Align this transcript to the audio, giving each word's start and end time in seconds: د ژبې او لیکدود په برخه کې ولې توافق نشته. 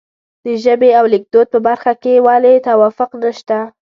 د 0.45 0.47
ژبې 0.63 0.89
او 0.99 1.05
لیکدود 1.13 1.47
په 1.53 1.59
برخه 1.67 1.93
کې 2.01 2.23
ولې 2.27 2.63
توافق 2.67 3.11
نشته. 3.23 3.57